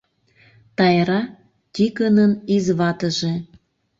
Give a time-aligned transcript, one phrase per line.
[0.77, 1.21] Тайра,
[1.73, 3.33] Тикынын изватыже.